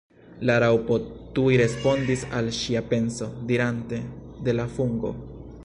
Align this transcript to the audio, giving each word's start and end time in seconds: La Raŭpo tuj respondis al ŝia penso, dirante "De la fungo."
La 0.49 0.53
Raŭpo 0.61 0.95
tuj 1.35 1.51
respondis 1.61 2.23
al 2.39 2.49
ŝia 2.61 2.83
penso, 2.95 3.29
dirante 3.51 4.01
"De 4.49 4.57
la 4.61 4.67
fungo." 4.79 5.13